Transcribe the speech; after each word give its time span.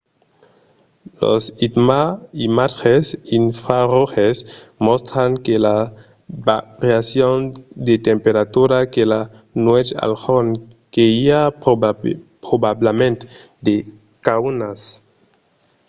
los 1.21 1.43
imatges 2.47 3.05
infraroges 3.39 4.37
mòstran 4.87 5.29
que 5.45 5.55
las 5.65 5.87
variacions 6.47 7.47
de 7.87 7.95
temperatura 8.09 8.77
de 8.93 9.03
la 9.11 9.21
nuèch 9.63 9.89
al 10.05 10.13
jorn 10.23 10.49
que 10.93 11.03
i 11.23 11.23
a 11.41 11.43
probablament 12.47 13.17
de 13.65 13.75
caunas 14.25 14.79